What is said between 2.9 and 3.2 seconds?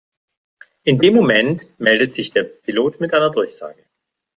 mit